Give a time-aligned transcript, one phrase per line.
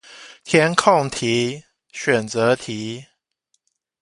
[0.43, 1.63] 填空題，
[1.93, 3.05] 選擇題